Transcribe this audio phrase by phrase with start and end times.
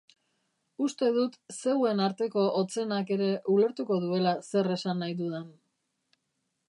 [0.85, 5.47] Uste dut zeuen arteko hotzenak ere ulertuko duela zer esan nahi dudan.